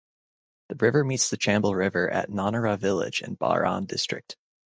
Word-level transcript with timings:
The 0.69 0.75
river 0.83 1.03
meets 1.03 1.29
the 1.29 1.37
Chambal 1.37 1.75
River 1.75 2.09
at 2.09 2.31
Nonera 2.31 2.75
village 2.79 3.21
in 3.21 3.35
Baran 3.35 3.85
district. 3.85 4.35